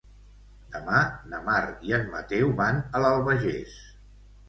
Demà 0.75 1.01
na 1.35 1.43
Mar 1.51 1.59
i 1.91 1.95
en 1.99 2.09
Mateu 2.17 2.57
van 2.65 2.83
a 2.89 3.07
l'Albagés. 3.07 3.81